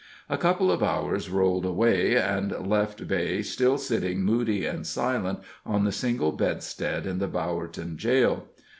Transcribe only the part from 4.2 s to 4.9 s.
moody and